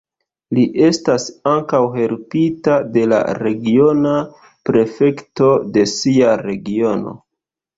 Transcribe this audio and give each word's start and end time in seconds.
Li 0.57 0.61
estas 0.85 1.25
ankaŭ 1.51 1.81
helpita 1.97 2.77
de 2.95 3.03
la 3.11 3.19
regiona 3.41 4.15
prefekto 4.71 5.53
de 5.77 5.85
sia 5.93 6.33
regiono. 6.49 7.15